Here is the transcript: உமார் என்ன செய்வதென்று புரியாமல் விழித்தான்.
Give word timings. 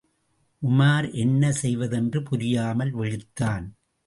உமார் 0.61 1.07
என்ன 1.13 1.51
செய்வதென்று 1.51 2.23
புரியாமல் 2.23 2.93
விழித்தான். 2.95 3.67